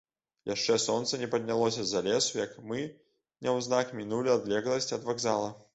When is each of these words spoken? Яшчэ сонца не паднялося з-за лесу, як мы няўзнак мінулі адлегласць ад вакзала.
Яшчэ 0.51 0.77
сонца 0.85 1.19
не 1.23 1.27
паднялося 1.35 1.83
з-за 1.89 2.01
лесу, 2.07 2.33
як 2.45 2.57
мы 2.73 2.83
няўзнак 3.49 3.95
мінулі 4.01 4.37
адлегласць 4.39 4.93
ад 5.01 5.09
вакзала. 5.11 5.57